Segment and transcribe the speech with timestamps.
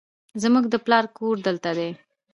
[0.41, 1.89] زموږ د پلار کور دلته دی